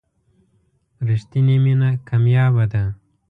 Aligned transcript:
رښتینې 1.07 1.57
مینه 1.63 1.89
کمیابه 2.07 2.65
ده. 2.71 2.83